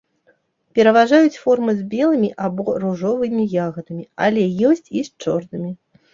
[0.77, 4.43] Пераважаюць формы з белымі або ружовымі ягадамі, але
[4.73, 5.71] ёсць і з чорнымі.